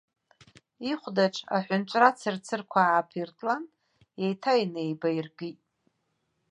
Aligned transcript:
Ихәдаҿ 0.89 1.35
аҳәынҵәра 1.55 2.09
цырцырқәа 2.19 2.79
ааԥиртлан, 2.85 3.63
еиҭа 4.23 4.53
инеибаиркит. 4.61 5.59